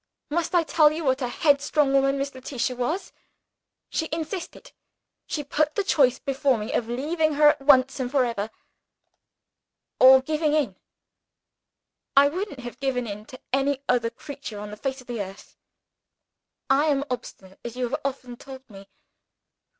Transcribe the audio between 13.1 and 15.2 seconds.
to any other creature on the face of this